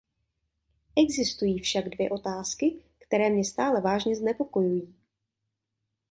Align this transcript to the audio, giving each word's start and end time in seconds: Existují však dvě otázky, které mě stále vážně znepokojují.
Existují 0.97 1.59
však 1.59 1.89
dvě 1.89 2.09
otázky, 2.09 2.79
které 3.07 3.29
mě 3.29 3.45
stále 3.45 3.81
vážně 3.81 4.15
znepokojují. 4.15 4.93